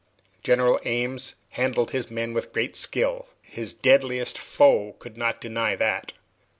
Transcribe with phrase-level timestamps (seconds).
[0.41, 6.13] General Ames handled his men with great skill; his deadliest foe could not deny that.